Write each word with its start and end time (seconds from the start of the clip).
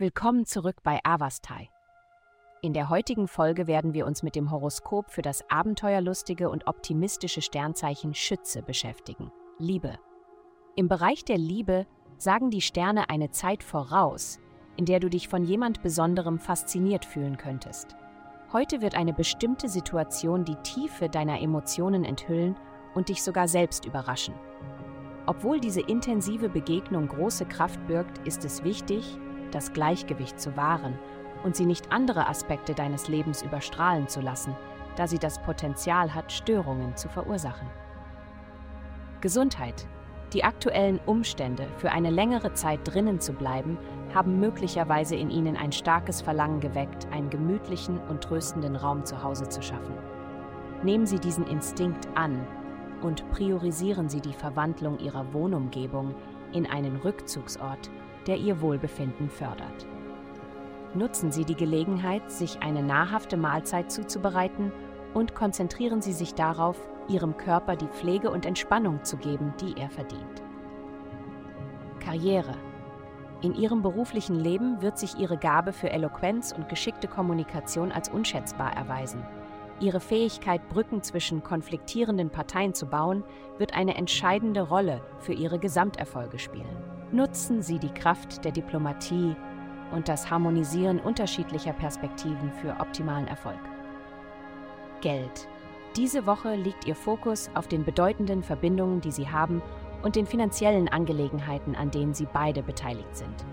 Willkommen 0.00 0.46
zurück 0.46 0.76
bei 0.82 0.98
Avastai. 1.04 1.68
In 2.62 2.72
der 2.72 2.88
heutigen 2.88 3.28
Folge 3.28 3.66
werden 3.66 3.92
wir 3.92 4.06
uns 4.06 4.22
mit 4.22 4.34
dem 4.34 4.50
Horoskop 4.50 5.10
für 5.10 5.20
das 5.20 5.44
abenteuerlustige 5.50 6.48
und 6.48 6.66
optimistische 6.66 7.42
Sternzeichen 7.42 8.14
Schütze 8.14 8.62
beschäftigen. 8.62 9.30
Liebe. 9.58 9.98
Im 10.74 10.88
Bereich 10.88 11.26
der 11.26 11.36
Liebe 11.36 11.86
sagen 12.16 12.48
die 12.48 12.62
Sterne 12.62 13.10
eine 13.10 13.30
Zeit 13.30 13.62
voraus, 13.62 14.40
in 14.78 14.86
der 14.86 15.00
du 15.00 15.10
dich 15.10 15.28
von 15.28 15.44
jemand 15.44 15.82
Besonderem 15.82 16.38
fasziniert 16.38 17.04
fühlen 17.04 17.36
könntest. 17.36 17.94
Heute 18.54 18.80
wird 18.80 18.94
eine 18.94 19.12
bestimmte 19.12 19.68
Situation 19.68 20.46
die 20.46 20.56
Tiefe 20.62 21.10
deiner 21.10 21.42
Emotionen 21.42 22.04
enthüllen 22.04 22.56
und 22.94 23.10
dich 23.10 23.22
sogar 23.22 23.48
selbst 23.48 23.84
überraschen. 23.84 24.32
Obwohl 25.26 25.60
diese 25.60 25.82
intensive 25.82 26.48
Begegnung 26.48 27.08
große 27.08 27.44
Kraft 27.44 27.86
birgt, 27.86 28.26
ist 28.26 28.46
es 28.46 28.64
wichtig, 28.64 29.18
das 29.54 29.72
Gleichgewicht 29.72 30.40
zu 30.40 30.56
wahren 30.56 30.98
und 31.44 31.56
sie 31.56 31.66
nicht 31.66 31.92
andere 31.92 32.28
Aspekte 32.28 32.74
deines 32.74 33.08
Lebens 33.08 33.42
überstrahlen 33.42 34.08
zu 34.08 34.20
lassen, 34.20 34.56
da 34.96 35.06
sie 35.06 35.18
das 35.18 35.40
Potenzial 35.40 36.14
hat, 36.14 36.32
Störungen 36.32 36.96
zu 36.96 37.08
verursachen. 37.08 37.68
Gesundheit. 39.20 39.86
Die 40.32 40.44
aktuellen 40.44 41.00
Umstände, 41.06 41.66
für 41.78 41.90
eine 41.90 42.10
längere 42.10 42.52
Zeit 42.52 42.80
drinnen 42.84 43.18
zu 43.18 43.32
bleiben, 43.32 43.76
haben 44.14 44.38
möglicherweise 44.38 45.16
in 45.16 45.28
ihnen 45.28 45.56
ein 45.56 45.72
starkes 45.72 46.22
Verlangen 46.22 46.60
geweckt, 46.60 47.08
einen 47.10 47.30
gemütlichen 47.30 47.98
und 48.08 48.22
tröstenden 48.22 48.76
Raum 48.76 49.04
zu 49.04 49.22
Hause 49.22 49.48
zu 49.48 49.60
schaffen. 49.60 49.94
Nehmen 50.82 51.04
Sie 51.04 51.18
diesen 51.18 51.46
Instinkt 51.46 52.08
an 52.14 52.46
und 53.02 53.28
priorisieren 53.30 54.08
Sie 54.08 54.20
die 54.20 54.32
Verwandlung 54.32 54.98
Ihrer 54.98 55.32
Wohnumgebung 55.32 56.14
in 56.52 56.66
einen 56.66 56.96
Rückzugsort, 56.96 57.90
der 58.26 58.36
Ihr 58.36 58.60
Wohlbefinden 58.60 59.30
fördert. 59.30 59.86
Nutzen 60.94 61.30
Sie 61.30 61.44
die 61.44 61.54
Gelegenheit, 61.54 62.30
sich 62.30 62.62
eine 62.62 62.82
nahrhafte 62.82 63.36
Mahlzeit 63.36 63.92
zuzubereiten 63.92 64.72
und 65.14 65.34
konzentrieren 65.34 66.02
Sie 66.02 66.12
sich 66.12 66.34
darauf, 66.34 66.76
Ihrem 67.08 67.36
Körper 67.36 67.76
die 67.76 67.88
Pflege 67.88 68.30
und 68.30 68.46
Entspannung 68.46 69.02
zu 69.04 69.16
geben, 69.16 69.52
die 69.60 69.80
er 69.80 69.90
verdient. 69.90 70.42
Karriere. 71.98 72.54
In 73.42 73.54
Ihrem 73.54 73.82
beruflichen 73.82 74.38
Leben 74.38 74.82
wird 74.82 74.98
sich 74.98 75.16
Ihre 75.16 75.38
Gabe 75.38 75.72
für 75.72 75.90
Eloquenz 75.90 76.52
und 76.52 76.68
geschickte 76.68 77.08
Kommunikation 77.08 77.90
als 77.90 78.08
unschätzbar 78.08 78.76
erweisen. 78.76 79.24
Ihre 79.80 80.00
Fähigkeit, 80.00 80.68
Brücken 80.68 81.02
zwischen 81.02 81.42
konfliktierenden 81.42 82.30
Parteien 82.30 82.74
zu 82.74 82.86
bauen, 82.86 83.24
wird 83.58 83.74
eine 83.74 83.96
entscheidende 83.96 84.60
Rolle 84.60 85.00
für 85.18 85.32
Ihre 85.32 85.58
Gesamterfolge 85.58 86.38
spielen. 86.38 86.99
Nutzen 87.12 87.60
Sie 87.60 87.80
die 87.80 87.92
Kraft 87.92 88.44
der 88.44 88.52
Diplomatie 88.52 89.34
und 89.90 90.08
das 90.08 90.30
Harmonisieren 90.30 91.00
unterschiedlicher 91.00 91.72
Perspektiven 91.72 92.52
für 92.52 92.78
optimalen 92.78 93.26
Erfolg. 93.26 93.58
Geld. 95.00 95.48
Diese 95.96 96.24
Woche 96.24 96.54
liegt 96.54 96.86
Ihr 96.86 96.94
Fokus 96.94 97.50
auf 97.54 97.66
den 97.66 97.84
bedeutenden 97.84 98.44
Verbindungen, 98.44 99.00
die 99.00 99.10
Sie 99.10 99.28
haben 99.28 99.60
und 100.02 100.14
den 100.14 100.24
finanziellen 100.24 100.88
Angelegenheiten, 100.88 101.74
an 101.74 101.90
denen 101.90 102.14
Sie 102.14 102.28
beide 102.32 102.62
beteiligt 102.62 103.16
sind. 103.16 103.44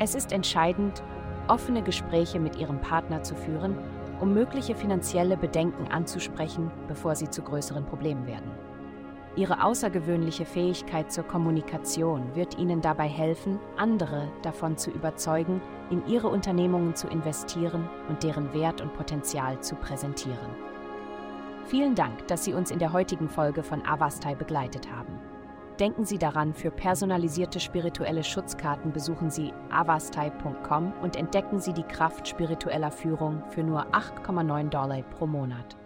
Es 0.00 0.16
ist 0.16 0.32
entscheidend, 0.32 1.04
offene 1.46 1.82
Gespräche 1.82 2.40
mit 2.40 2.56
Ihrem 2.56 2.80
Partner 2.80 3.22
zu 3.22 3.36
führen, 3.36 3.78
um 4.20 4.34
mögliche 4.34 4.74
finanzielle 4.74 5.36
Bedenken 5.36 5.86
anzusprechen, 5.92 6.72
bevor 6.88 7.14
sie 7.14 7.30
zu 7.30 7.42
größeren 7.42 7.86
Problemen 7.86 8.26
werden. 8.26 8.50
Ihre 9.36 9.62
außergewöhnliche 9.62 10.44
Fähigkeit 10.44 11.12
zur 11.12 11.24
Kommunikation 11.24 12.34
wird 12.34 12.58
Ihnen 12.58 12.80
dabei 12.80 13.06
helfen, 13.06 13.60
andere 13.76 14.28
davon 14.42 14.76
zu 14.76 14.90
überzeugen, 14.90 15.62
in 15.90 16.04
Ihre 16.06 16.28
Unternehmungen 16.28 16.96
zu 16.96 17.06
investieren 17.06 17.88
und 18.08 18.24
deren 18.24 18.52
Wert 18.52 18.80
und 18.80 18.92
Potenzial 18.94 19.60
zu 19.60 19.76
präsentieren. 19.76 20.50
Vielen 21.66 21.94
Dank, 21.94 22.26
dass 22.26 22.44
Sie 22.44 22.52
uns 22.52 22.72
in 22.72 22.80
der 22.80 22.92
heutigen 22.92 23.28
Folge 23.28 23.62
von 23.62 23.86
Avastai 23.86 24.34
begleitet 24.34 24.90
haben. 24.90 25.20
Denken 25.78 26.04
Sie 26.04 26.18
daran, 26.18 26.52
für 26.52 26.72
personalisierte 26.72 27.60
spirituelle 27.60 28.24
Schutzkarten 28.24 28.92
besuchen 28.92 29.30
Sie 29.30 29.52
avastai.com 29.70 30.92
und 31.00 31.14
entdecken 31.14 31.60
Sie 31.60 31.72
die 31.72 31.84
Kraft 31.84 32.26
spiritueller 32.26 32.90
Führung 32.90 33.44
für 33.50 33.62
nur 33.62 33.86
8,9 33.94 34.68
Dollar 34.68 35.02
pro 35.02 35.26
Monat. 35.26 35.76